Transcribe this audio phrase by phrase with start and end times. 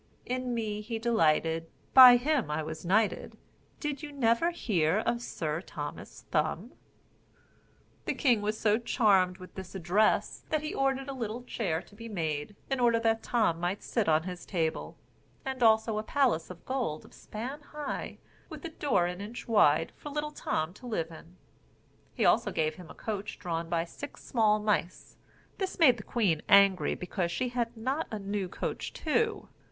[0.25, 3.37] In me he delighted, By him I was knighted,
[3.79, 6.71] Did you never hear of Sir Thomas Thumb?"
[8.05, 11.93] The king was so charmed with this address, that he ordered a little chair to
[11.93, 14.97] be made, in order that Tom might sit on his table,
[15.45, 18.17] and also a palace of gold a span high,
[18.49, 21.35] with a door an inch wide, for little Tom to live in.
[22.15, 25.15] He also gave him a coach drawn by six small mice.
[25.59, 29.47] This made the queen angry, because she had not a new coach too.